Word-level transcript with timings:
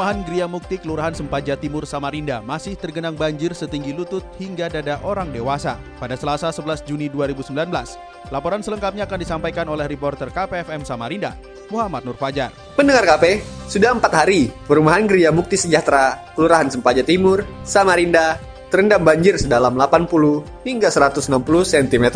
Perumahan 0.00 0.24
Gria 0.24 0.48
Mukti, 0.48 0.80
Kelurahan 0.80 1.12
Sempaja 1.12 1.60
Timur, 1.60 1.84
Samarinda 1.84 2.40
masih 2.40 2.72
tergenang 2.72 3.12
banjir 3.12 3.52
setinggi 3.52 3.92
lutut 3.92 4.24
hingga 4.40 4.72
dada 4.72 4.96
orang 5.04 5.28
dewasa 5.28 5.76
pada 6.00 6.16
Selasa 6.16 6.48
11 6.48 6.88
Juni 6.88 7.12
2019. 7.12 7.52
Laporan 8.32 8.64
selengkapnya 8.64 9.04
akan 9.04 9.20
disampaikan 9.20 9.68
oleh 9.68 9.84
reporter 9.84 10.32
KPFM 10.32 10.88
Samarinda, 10.88 11.36
Muhammad 11.68 12.08
Nur 12.08 12.16
Fajar. 12.16 12.48
Pendengar 12.80 13.04
KP, 13.04 13.44
sudah 13.68 13.92
empat 13.92 14.24
hari 14.24 14.48
Perumahan 14.64 15.04
Gria 15.04 15.28
Mukti 15.36 15.60
Sejahtera, 15.60 16.32
Kelurahan 16.32 16.72
Sempaja 16.72 17.04
Timur, 17.04 17.44
Samarinda, 17.60 18.40
terendam 18.72 19.04
banjir 19.04 19.36
sedalam 19.36 19.76
80 19.76 20.64
hingga 20.64 20.88
160 20.88 21.28
cm. 21.76 22.06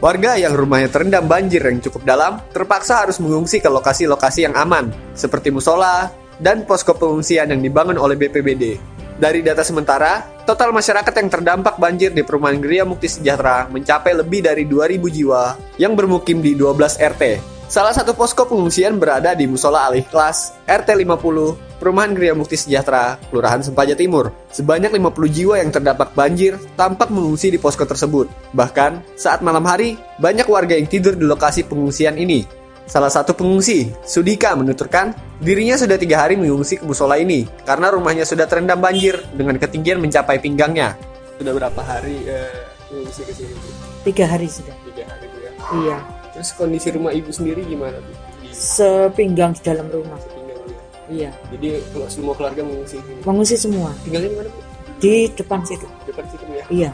Warga 0.00 0.40
yang 0.40 0.56
rumahnya 0.56 0.88
terendam 0.88 1.28
banjir 1.28 1.60
yang 1.60 1.84
cukup 1.84 2.00
dalam 2.00 2.40
terpaksa 2.56 3.04
harus 3.04 3.20
mengungsi 3.20 3.60
ke 3.60 3.68
lokasi-lokasi 3.68 4.48
yang 4.48 4.56
aman, 4.56 4.88
seperti 5.12 5.52
musola, 5.52 6.08
dan 6.40 6.66
posko 6.68 6.96
pengungsian 6.96 7.52
yang 7.52 7.60
dibangun 7.60 7.96
oleh 8.00 8.18
BPBD. 8.18 8.76
Dari 9.16 9.40
data 9.40 9.64
sementara, 9.64 10.44
total 10.44 10.76
masyarakat 10.76 11.14
yang 11.16 11.32
terdampak 11.32 11.80
banjir 11.80 12.12
di 12.12 12.20
perumahan 12.20 12.60
Gria 12.60 12.84
Mukti 12.84 13.08
Sejahtera 13.08 13.64
mencapai 13.72 14.12
lebih 14.12 14.44
dari 14.44 14.68
2.000 14.68 15.00
jiwa 15.08 15.56
yang 15.80 15.96
bermukim 15.96 16.44
di 16.44 16.52
12 16.52 17.00
RT. 17.00 17.56
Salah 17.66 17.90
satu 17.90 18.14
posko 18.14 18.46
pengungsian 18.46 19.00
berada 19.00 19.34
di 19.34 19.48
Musola 19.48 19.90
Alih 19.90 20.06
Kelas 20.06 20.54
RT 20.70 20.94
50, 21.02 21.82
Perumahan 21.82 22.14
Gria 22.14 22.30
Mukti 22.30 22.54
Sejahtera, 22.54 23.18
Kelurahan 23.26 23.58
Sempaja 23.58 23.98
Timur. 23.98 24.30
Sebanyak 24.54 24.94
50 24.94 25.32
jiwa 25.34 25.58
yang 25.58 25.74
terdampak 25.74 26.14
banjir 26.14 26.60
tampak 26.78 27.10
mengungsi 27.10 27.50
di 27.50 27.58
posko 27.58 27.82
tersebut. 27.82 28.30
Bahkan, 28.54 29.18
saat 29.18 29.42
malam 29.42 29.66
hari, 29.66 29.98
banyak 30.22 30.46
warga 30.46 30.78
yang 30.78 30.86
tidur 30.86 31.18
di 31.18 31.26
lokasi 31.26 31.66
pengungsian 31.66 32.14
ini. 32.20 32.46
Salah 32.86 33.10
satu 33.10 33.34
pengungsi, 33.34 33.90
Sudika, 34.06 34.54
menuturkan 34.54 35.10
dirinya 35.42 35.74
sudah 35.74 35.98
tiga 35.98 36.22
hari 36.22 36.38
mengungsi 36.38 36.78
ke 36.78 36.86
musola 36.86 37.18
ini 37.18 37.42
karena 37.66 37.90
rumahnya 37.90 38.22
sudah 38.22 38.46
terendam 38.46 38.78
banjir 38.78 39.26
dengan 39.34 39.58
ketinggian 39.58 39.98
mencapai 39.98 40.38
pinggangnya. 40.38 40.94
Sudah 41.34 41.52
berapa 41.52 41.80
hari 41.82 42.22
uh, 42.30 42.62
mengungsi 42.94 43.26
ke 43.26 43.34
sini? 43.34 43.52
Bu? 43.58 43.68
Tiga 44.06 44.24
hari 44.30 44.46
sudah. 44.46 44.70
Tiga 44.86 45.02
hari 45.10 45.26
ya. 45.26 45.50
Iya. 45.74 45.98
Terus 46.30 46.50
kondisi 46.54 46.88
rumah 46.94 47.10
ibu 47.10 47.34
sendiri 47.34 47.66
gimana 47.66 47.98
Bu? 47.98 48.12
Di 48.46 48.54
Sepinggang 48.54 49.50
di 49.58 49.66
dalam 49.66 49.90
rumah. 49.90 50.14
Sepinggang 50.22 50.60
ya. 50.70 50.80
Iya. 51.10 51.30
Jadi 51.58 51.68
kalau 51.90 52.06
semua 52.06 52.32
keluarga 52.38 52.62
mengungsi 52.62 53.02
sini. 53.02 53.20
Mengungsi 53.26 53.56
semua 53.58 53.90
Tinggalnya 54.06 54.30
di 54.30 54.36
mana 54.38 54.48
Bu? 54.54 54.60
di 54.96 55.14
depan 55.34 55.60
situ. 55.66 55.86
Depan 56.06 56.24
situ 56.30 56.42
Bu 56.46 56.54
ya. 56.54 56.66
Iya. 56.70 56.90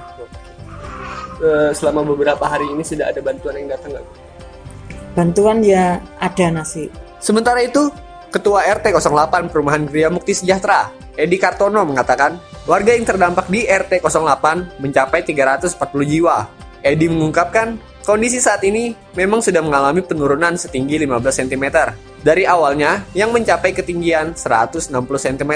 Eh, 1.43 1.71
selama 1.77 2.01
beberapa 2.07 2.49
hari 2.49 2.65
ini 2.73 2.81
sudah 2.81 3.13
ada 3.13 3.21
bantuan 3.21 3.61
yang 3.61 3.69
datang 3.77 3.93
nggak 3.93 4.05
Bu? 4.09 4.13
Bantuan 5.13 5.61
ya 5.61 6.01
ada 6.21 6.47
nasi. 6.49 6.89
Sementara 7.21 7.61
itu, 7.61 7.93
Ketua 8.33 8.65
RT 8.65 8.97
08 8.97 9.53
Perumahan 9.53 9.85
Gria 9.85 10.09
Mukti 10.09 10.33
Sejahtera, 10.33 10.89
Edi 11.21 11.37
Kartono 11.37 11.85
mengatakan, 11.85 12.41
warga 12.65 12.97
yang 12.97 13.05
terdampak 13.05 13.45
di 13.53 13.69
RT 13.69 14.01
08 14.01 14.81
mencapai 14.81 15.21
340 15.21 15.77
jiwa. 16.09 16.49
Edi 16.81 17.13
mengungkapkan, 17.13 17.77
kondisi 18.09 18.41
saat 18.41 18.65
ini 18.65 18.97
memang 19.13 19.45
sudah 19.45 19.61
mengalami 19.61 20.01
penurunan 20.01 20.57
setinggi 20.57 20.97
15 21.05 21.45
cm. 21.45 21.65
Dari 22.25 22.49
awalnya 22.49 23.05
yang 23.13 23.37
mencapai 23.37 23.77
ketinggian 23.77 24.33
160 24.33 24.89
cm. 25.05 25.53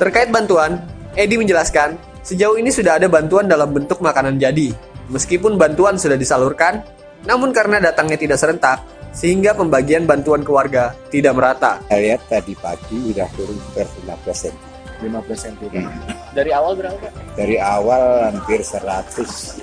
Terkait 0.00 0.32
bantuan, 0.32 0.80
Edi 1.12 1.36
menjelaskan, 1.36 2.00
sejauh 2.24 2.56
ini 2.56 2.72
sudah 2.72 2.96
ada 2.96 3.12
bantuan 3.12 3.44
dalam 3.44 3.76
bentuk 3.76 4.00
makanan 4.00 4.40
jadi. 4.40 4.72
Meskipun 5.12 5.60
bantuan 5.60 6.00
sudah 6.00 6.16
disalurkan, 6.16 6.80
namun 7.26 7.50
karena 7.50 7.82
datangnya 7.82 8.16
tidak 8.16 8.38
serentak, 8.38 8.78
sehingga 9.16 9.56
pembagian 9.56 10.04
bantuan 10.04 10.44
ke 10.44 10.52
warga 10.52 10.94
tidak 11.10 11.34
merata. 11.34 11.80
Saya 11.90 12.14
lihat 12.14 12.22
tadi 12.30 12.52
pagi 12.54 12.96
udah 13.10 13.28
turun 13.34 13.56
sekitar 13.58 13.88
15 14.22 14.44
cm. 14.46 14.56
15 14.96 15.44
cm. 15.44 15.72
Hmm. 15.72 15.92
Dari 16.32 16.50
awal 16.52 16.72
berapa 16.76 16.96
Pak? 16.96 17.12
Dari 17.36 17.56
awal 17.60 18.32
hampir 18.32 18.60
160. 18.60 19.58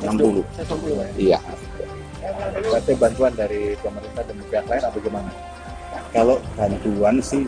160 0.00 0.46
ya. 0.96 1.06
Iya. 1.18 1.38
Berarti 2.70 2.92
bantuan 2.96 3.32
dari 3.34 3.74
pemerintah 3.82 4.22
dan 4.24 4.36
pihak 4.46 4.66
lain 4.70 4.82
apa 4.86 4.98
gimana? 5.02 5.30
Kalau 6.10 6.36
bantuan 6.54 7.16
sih 7.22 7.42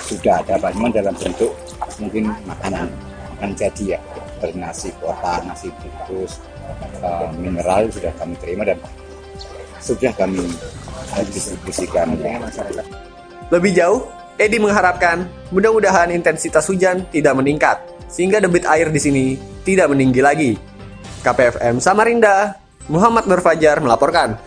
sudah 0.00 0.40
ada, 0.44 0.60
Pak. 0.60 0.76
Cuman 0.76 0.92
dalam 0.92 1.16
bentuk 1.16 1.52
mungkin 1.96 2.30
makanan. 2.44 2.88
Makan 3.36 3.50
jadi 3.56 3.96
ya. 3.96 4.00
Seperti 4.38 4.54
nasi 4.60 4.88
kotak, 5.02 5.42
nasi 5.48 5.68
bungkus, 5.82 6.38
eh, 7.02 7.28
mineral 7.38 7.88
sudah 7.92 8.12
kami 8.16 8.34
terima 8.40 8.62
dan 8.68 8.78
sudah 9.78 10.12
kami 10.14 10.42
distribusikan 11.30 12.14
ke 12.18 12.28
masyarakat. 12.38 12.86
Lebih 13.48 13.72
jauh, 13.72 14.04
Edi 14.38 14.60
mengharapkan 14.60 15.26
mudah-mudahan 15.50 16.14
intensitas 16.14 16.68
hujan 16.70 17.02
tidak 17.10 17.34
meningkat, 17.34 17.80
sehingga 18.06 18.38
debit 18.38 18.68
air 18.68 18.86
di 18.92 19.00
sini 19.00 19.24
tidak 19.66 19.90
meninggi 19.90 20.22
lagi. 20.22 20.50
KPFM 21.26 21.82
Samarinda, 21.82 22.54
Muhammad 22.86 23.26
Nur 23.26 23.42
Fajar 23.42 23.82
melaporkan. 23.82 24.38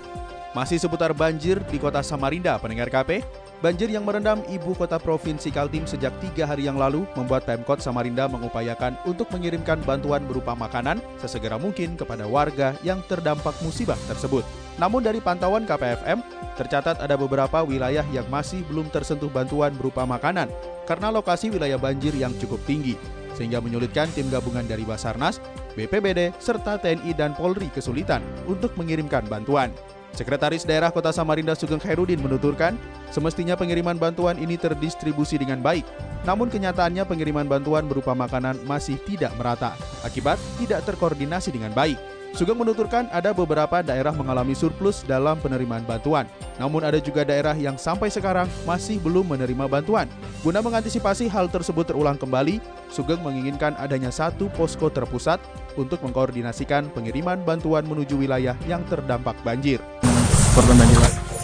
Masih 0.55 0.79
seputar 0.79 1.11
banjir 1.11 1.59
di 1.67 1.75
kota 1.75 1.99
Samarinda, 2.03 2.55
pendengar 2.59 2.87
KP. 2.87 3.23
Banjir 3.61 3.93
yang 3.93 4.09
merendam 4.09 4.41
ibu 4.49 4.73
kota 4.73 4.97
provinsi 4.97 5.53
Kaltim 5.53 5.85
sejak 5.85 6.09
tiga 6.17 6.49
hari 6.49 6.65
yang 6.65 6.81
lalu 6.81 7.05
membuat 7.13 7.45
Pemkot 7.45 7.77
Samarinda 7.77 8.25
mengupayakan 8.25 8.97
untuk 9.05 9.29
mengirimkan 9.29 9.77
bantuan 9.85 10.25
berupa 10.25 10.57
makanan 10.57 10.97
sesegera 11.21 11.61
mungkin 11.61 11.93
kepada 11.93 12.25
warga 12.25 12.73
yang 12.81 13.05
terdampak 13.05 13.53
musibah 13.61 14.01
tersebut. 14.09 14.41
Namun 14.81 15.05
dari 15.05 15.21
pantauan 15.21 15.69
KPFM, 15.69 16.25
tercatat 16.57 17.05
ada 17.05 17.13
beberapa 17.13 17.61
wilayah 17.61 18.01
yang 18.09 18.25
masih 18.33 18.65
belum 18.65 18.89
tersentuh 18.89 19.29
bantuan 19.29 19.77
berupa 19.77 20.09
makanan 20.09 20.49
karena 20.89 21.13
lokasi 21.13 21.53
wilayah 21.53 21.77
banjir 21.77 22.17
yang 22.17 22.33
cukup 22.41 22.57
tinggi, 22.65 22.97
sehingga 23.37 23.61
menyulitkan 23.61 24.09
tim 24.17 24.25
gabungan 24.33 24.65
dari 24.65 24.81
Basarnas, 24.89 25.37
BPBD, 25.77 26.33
serta 26.41 26.81
TNI 26.81 27.13
dan 27.13 27.37
Polri 27.37 27.69
kesulitan 27.69 28.25
untuk 28.49 28.73
mengirimkan 28.73 29.21
bantuan. 29.29 29.69
Sekretaris 30.11 30.67
Daerah 30.67 30.91
Kota 30.91 31.15
Samarinda 31.15 31.55
Sugeng 31.55 31.79
Khairudin 31.79 32.19
menuturkan, 32.19 32.75
semestinya 33.09 33.55
pengiriman 33.55 33.95
bantuan 33.95 34.35
ini 34.35 34.59
terdistribusi 34.59 35.39
dengan 35.39 35.63
baik. 35.63 35.87
Namun 36.27 36.51
kenyataannya 36.51 37.07
pengiriman 37.07 37.47
bantuan 37.47 37.87
berupa 37.87 38.11
makanan 38.11 38.59
masih 38.67 38.99
tidak 39.07 39.31
merata, 39.39 39.73
akibat 40.03 40.37
tidak 40.59 40.83
terkoordinasi 40.83 41.55
dengan 41.55 41.71
baik. 41.71 41.95
Sugeng 42.31 42.55
menuturkan 42.55 43.11
ada 43.11 43.35
beberapa 43.35 43.83
daerah 43.83 44.15
mengalami 44.15 44.55
surplus 44.55 45.03
dalam 45.03 45.35
penerimaan 45.43 45.83
bantuan. 45.83 46.23
Namun 46.55 46.79
ada 46.79 46.95
juga 46.95 47.27
daerah 47.27 47.51
yang 47.59 47.75
sampai 47.75 48.07
sekarang 48.07 48.47
masih 48.63 49.03
belum 49.03 49.35
menerima 49.35 49.67
bantuan. 49.67 50.07
Guna 50.39 50.63
mengantisipasi 50.63 51.27
hal 51.27 51.51
tersebut 51.51 51.91
terulang 51.91 52.15
kembali, 52.15 52.63
Sugeng 52.87 53.19
menginginkan 53.19 53.75
adanya 53.75 54.15
satu 54.15 54.47
posko 54.55 54.87
terpusat 54.87 55.43
untuk 55.77 56.03
mengkoordinasikan 56.03 56.91
pengiriman 56.91 57.39
bantuan 57.43 57.83
menuju 57.87 58.19
wilayah 58.19 58.55
yang 58.65 58.83
terdampak 58.87 59.35
banjir. 59.45 59.79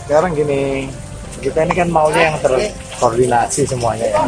Sekarang 0.07 0.31
gini, 0.35 0.91
kita 1.39 1.63
ini 1.67 1.73
kan 1.77 1.87
maunya 1.91 2.33
yang 2.33 2.37
terkoordinasi 2.41 3.69
semuanya 3.69 4.07
ya. 4.09 4.19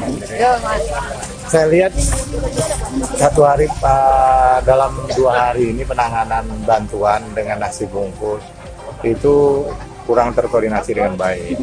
Saya 1.50 1.66
lihat 1.74 1.94
satu 3.18 3.42
hari 3.42 3.66
uh, 3.82 4.62
dalam 4.62 4.94
dua 5.18 5.50
hari 5.50 5.74
ini 5.74 5.82
penanganan 5.82 6.46
bantuan 6.64 7.26
dengan 7.34 7.66
nasi 7.66 7.90
bungkus 7.90 8.46
itu 9.02 9.66
kurang 10.06 10.38
terkoordinasi 10.38 10.94
dengan 10.94 11.18
baik. 11.18 11.58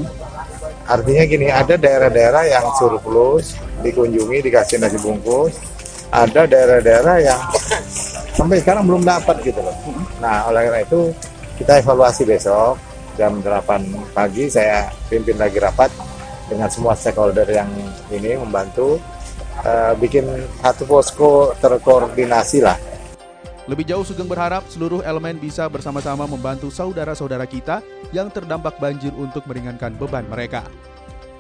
Artinya 0.86 1.22
gini, 1.26 1.46
ada 1.50 1.74
daerah-daerah 1.74 2.46
yang 2.46 2.66
surplus 2.78 3.58
dikunjungi 3.82 4.38
dikasih 4.46 4.78
nasi 4.78 4.98
bungkus, 5.02 5.58
ada 6.14 6.46
daerah-daerah 6.46 7.16
yang 7.22 7.40
sampai 8.36 8.60
sekarang 8.60 8.84
belum 8.84 9.02
dapat 9.02 9.40
gitu 9.40 9.64
loh. 9.64 9.72
Nah, 10.20 10.46
oleh 10.52 10.68
karena 10.68 10.80
itu 10.84 11.10
kita 11.56 11.80
evaluasi 11.80 12.28
besok 12.28 12.76
jam 13.16 13.40
8 13.40 14.12
pagi 14.12 14.52
saya 14.52 14.92
pimpin 15.08 15.40
lagi 15.40 15.56
rapat 15.56 15.88
dengan 16.46 16.68
semua 16.68 16.92
stakeholder 16.92 17.48
yang 17.48 17.66
ini 18.12 18.36
membantu 18.36 19.00
eh, 19.64 19.96
bikin 19.96 20.28
satu 20.60 20.84
posko 20.84 21.56
terkoordinasi 21.58 22.60
lah 22.60 22.76
Lebih 23.66 23.82
jauh 23.82 24.06
Sugeng 24.06 24.30
berharap 24.30 24.62
seluruh 24.70 25.02
elemen 25.02 25.42
bisa 25.42 25.66
bersama-sama 25.66 26.22
membantu 26.22 26.70
saudara-saudara 26.70 27.50
kita 27.50 27.82
yang 28.14 28.30
terdampak 28.30 28.78
banjir 28.78 29.10
untuk 29.18 29.42
meringankan 29.50 29.90
beban 29.98 30.22
mereka. 30.30 30.62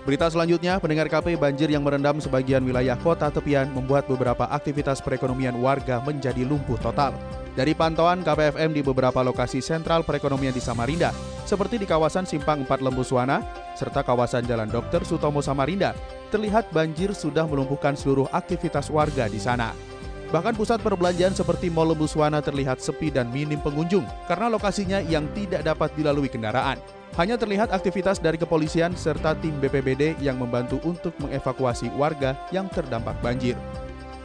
Berita 0.06 0.30
selanjutnya, 0.30 0.78
pendengar 0.78 1.10
KP 1.10 1.34
banjir 1.34 1.66
yang 1.66 1.82
merendam 1.82 2.22
sebagian 2.22 2.62
wilayah 2.62 2.94
kota 2.94 3.26
tepian 3.26 3.66
membuat 3.74 4.06
beberapa 4.06 4.46
aktivitas 4.46 5.02
perekonomian 5.02 5.58
warga 5.58 5.98
menjadi 5.98 6.46
lumpuh 6.46 6.78
total. 6.78 7.10
Dari 7.58 7.74
pantauan 7.74 8.22
KPFM 8.22 8.70
di 8.70 8.86
beberapa 8.86 9.18
lokasi 9.26 9.58
sentral 9.58 10.06
perekonomian 10.06 10.54
di 10.54 10.62
Samarinda, 10.62 11.10
seperti 11.42 11.82
di 11.82 11.90
kawasan 11.90 12.22
Simpang 12.22 12.62
4 12.62 12.86
Lembuswana, 12.86 13.42
serta 13.74 14.06
kawasan 14.06 14.46
Jalan 14.46 14.70
Dr. 14.70 15.02
Sutomo 15.02 15.42
Samarinda, 15.42 15.90
terlihat 16.30 16.70
banjir 16.70 17.10
sudah 17.10 17.42
melumpuhkan 17.42 17.98
seluruh 17.98 18.30
aktivitas 18.30 18.86
warga 18.94 19.26
di 19.26 19.42
sana. 19.42 19.74
Bahkan 20.30 20.54
pusat 20.54 20.86
perbelanjaan 20.86 21.34
seperti 21.34 21.66
Mall 21.66 21.90
Lembuswana 21.90 22.38
terlihat 22.38 22.78
sepi 22.78 23.10
dan 23.10 23.26
minim 23.34 23.58
pengunjung 23.58 24.06
karena 24.30 24.46
lokasinya 24.54 25.02
yang 25.02 25.26
tidak 25.34 25.66
dapat 25.66 25.90
dilalui 25.98 26.30
kendaraan. 26.30 26.78
Hanya 27.14 27.38
terlihat 27.38 27.70
aktivitas 27.70 28.18
dari 28.18 28.34
kepolisian 28.36 28.98
serta 28.98 29.38
tim 29.38 29.54
BPBD 29.62 30.18
yang 30.18 30.42
membantu 30.42 30.82
untuk 30.82 31.14
mengevakuasi 31.22 31.94
warga 31.94 32.34
yang 32.50 32.66
terdampak 32.66 33.14
banjir. 33.22 33.54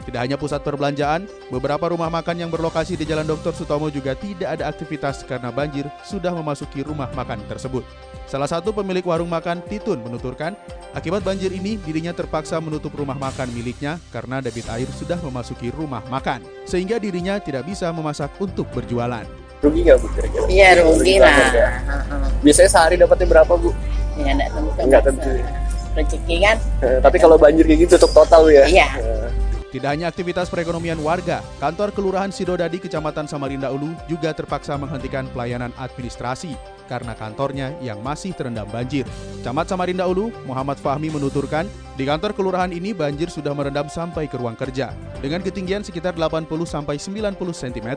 Tidak 0.02 0.18
hanya 0.18 0.34
pusat 0.34 0.66
perbelanjaan, 0.66 1.30
beberapa 1.46 1.94
rumah 1.94 2.10
makan 2.10 2.42
yang 2.42 2.50
berlokasi 2.50 2.98
di 2.98 3.06
Jalan 3.06 3.22
Dr. 3.22 3.54
Sutomo 3.54 3.86
juga 3.86 4.18
tidak 4.18 4.58
ada 4.58 4.66
aktivitas 4.66 5.22
karena 5.22 5.54
banjir 5.54 5.86
sudah 6.02 6.34
memasuki 6.34 6.82
rumah 6.82 7.06
makan 7.14 7.38
tersebut. 7.46 7.86
Salah 8.26 8.50
satu 8.50 8.74
pemilik 8.74 9.06
warung 9.06 9.30
makan, 9.30 9.62
Titun, 9.62 10.02
menuturkan, 10.02 10.58
akibat 10.90 11.22
banjir 11.22 11.54
ini 11.54 11.78
dirinya 11.78 12.10
terpaksa 12.10 12.58
menutup 12.58 12.90
rumah 12.98 13.14
makan 13.14 13.54
miliknya 13.54 14.02
karena 14.10 14.42
debit 14.42 14.66
air 14.74 14.90
sudah 14.90 15.22
memasuki 15.22 15.70
rumah 15.70 16.02
makan, 16.10 16.42
sehingga 16.66 16.98
dirinya 16.98 17.38
tidak 17.38 17.62
bisa 17.70 17.86
memasak 17.94 18.34
untuk 18.42 18.66
berjualan. 18.74 19.22
Rugi 19.62 19.86
nggak 19.86 19.96
bu? 20.02 20.06
Iya 20.50 20.82
rugi 20.82 21.22
lah. 21.22 21.38
Ya. 22.42 22.44
Biasanya 22.50 22.70
sehari 22.74 22.94
dapatnya 22.98 23.26
berapa 23.30 23.52
bu? 23.54 23.70
Ya 24.18 24.34
enggak 24.34 24.50
tentu. 24.50 24.82
Nggak 24.82 25.02
tentu. 25.06 25.30
Rezeki 25.92 26.36
kan? 26.42 26.56
Eh, 26.82 26.98
Tapi 26.98 27.16
kalau 27.20 27.36
banjir 27.38 27.64
kayak 27.68 27.80
gitu 27.86 27.94
tutup 28.00 28.24
total 28.24 28.50
ya? 28.50 28.64
Iya. 28.66 28.88
Tidak 29.72 29.88
hanya 29.88 30.12
aktivitas 30.12 30.52
perekonomian 30.52 31.00
warga, 31.00 31.40
kantor 31.56 31.96
Kelurahan 31.96 32.28
Sidodadi 32.28 32.76
Kecamatan 32.76 33.24
Samarinda 33.24 33.72
Ulu 33.72 33.96
juga 34.04 34.36
terpaksa 34.36 34.76
menghentikan 34.76 35.24
pelayanan 35.32 35.72
administrasi 35.80 36.52
karena 36.92 37.16
kantornya 37.16 37.72
yang 37.80 38.04
masih 38.04 38.36
terendam 38.36 38.68
banjir. 38.68 39.08
Camat 39.40 39.72
Samarinda 39.72 40.04
Ulu, 40.04 40.28
Muhammad 40.44 40.76
Fahmi 40.76 41.08
menuturkan, 41.08 41.64
di 41.96 42.04
kantor 42.04 42.36
kelurahan 42.36 42.68
ini 42.68 42.92
banjir 42.92 43.32
sudah 43.32 43.56
merendam 43.56 43.88
sampai 43.88 44.28
ke 44.28 44.36
ruang 44.36 44.60
kerja 44.60 44.92
dengan 45.24 45.40
ketinggian 45.40 45.80
sekitar 45.80 46.20
80 46.20 46.52
sampai 46.68 47.00
90 47.00 47.32
cm 47.40 47.88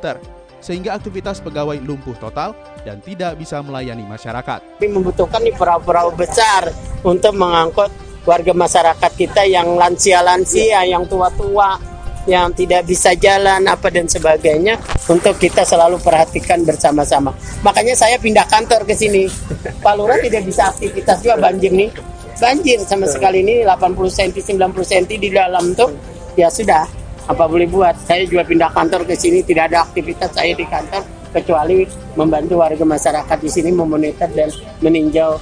sehingga 0.64 0.96
aktivitas 0.96 1.44
pegawai 1.44 1.76
lumpuh 1.84 2.16
total 2.24 2.56
dan 2.88 3.04
tidak 3.04 3.36
bisa 3.36 3.60
melayani 3.60 4.08
masyarakat. 4.08 4.64
Tapi 4.80 4.88
membutuhkan 4.88 5.44
perahu-perahu 5.44 6.16
besar 6.16 6.72
untuk 7.04 7.36
mengangkut 7.36 8.05
warga 8.26 8.52
masyarakat 8.52 9.12
kita 9.14 9.46
yang 9.46 9.78
lansia-lansia, 9.78 10.84
yang 10.84 11.06
tua-tua, 11.06 11.78
yang 12.26 12.50
tidak 12.58 12.90
bisa 12.90 13.14
jalan 13.14 13.62
apa 13.70 13.88
dan 13.94 14.10
sebagainya 14.10 14.82
untuk 15.06 15.38
kita 15.38 15.62
selalu 15.62 16.02
perhatikan 16.02 16.66
bersama-sama. 16.66 17.32
Makanya 17.62 17.94
saya 17.94 18.18
pindah 18.18 18.50
kantor 18.50 18.84
ke 18.84 18.98
sini. 18.98 19.30
Pak 19.86 19.94
Lurah 19.96 20.18
tidak 20.18 20.44
bisa 20.44 20.74
aktivitas 20.74 21.22
juga 21.22 21.38
banjir 21.38 21.72
nih. 21.72 21.94
Banjir 22.36 22.84
sama 22.84 23.08
sekali 23.08 23.46
ini 23.46 23.64
80 23.64 23.96
cm 24.12 24.60
90 24.60 24.92
cm 24.92 25.06
di 25.08 25.30
dalam 25.32 25.72
tuh 25.72 25.94
ya 26.36 26.52
sudah 26.52 26.84
apa 27.30 27.44
boleh 27.46 27.70
buat. 27.70 27.96
Saya 28.04 28.26
juga 28.28 28.44
pindah 28.44 28.74
kantor 28.74 29.08
ke 29.08 29.16
sini 29.16 29.46
tidak 29.46 29.72
ada 29.72 29.86
aktivitas 29.86 30.34
saya 30.34 30.52
di 30.52 30.66
kantor 30.68 31.06
kecuali 31.32 31.86
membantu 32.16 32.60
warga 32.60 32.84
masyarakat 32.84 33.38
di 33.40 33.50
sini 33.52 33.70
memonitor 33.72 34.28
dan 34.34 34.50
meninjau 34.82 35.38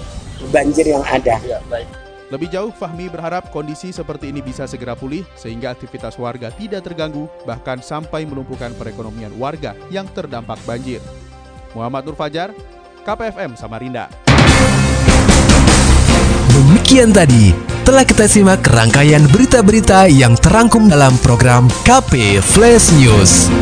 banjir 0.52 0.90
yang 0.90 1.06
ada. 1.06 1.40
ya, 1.46 1.62
baik. 1.72 2.03
Lebih 2.34 2.50
jauh, 2.50 2.74
Fahmi 2.74 3.14
berharap 3.14 3.54
kondisi 3.54 3.94
seperti 3.94 4.34
ini 4.34 4.42
bisa 4.42 4.66
segera 4.66 4.98
pulih 4.98 5.22
sehingga 5.38 5.70
aktivitas 5.70 6.18
warga 6.18 6.50
tidak 6.50 6.82
terganggu 6.82 7.30
bahkan 7.46 7.78
sampai 7.78 8.26
melumpuhkan 8.26 8.74
perekonomian 8.74 9.38
warga 9.38 9.78
yang 9.94 10.10
terdampak 10.10 10.58
banjir. 10.66 10.98
Muhammad 11.78 12.10
Nur 12.10 12.18
Fajar, 12.18 12.50
KPFM 13.06 13.54
Samarinda. 13.54 14.10
Demikian 16.50 17.14
tadi 17.14 17.54
telah 17.86 18.02
kita 18.02 18.26
simak 18.26 18.66
rangkaian 18.66 19.30
berita-berita 19.30 20.10
yang 20.10 20.34
terangkum 20.34 20.90
dalam 20.90 21.14
program 21.22 21.70
KP 21.86 22.42
Flash 22.42 22.90
News. 22.98 23.54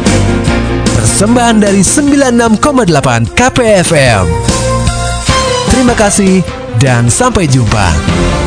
Persembahan 0.95 1.59
dari 1.59 1.83
96,8 1.83 3.35
KPFM. 3.35 4.23
Terima 5.67 5.95
kasih 5.99 6.39
dan 6.79 7.11
sampai 7.11 7.51
jumpa. 7.51 8.40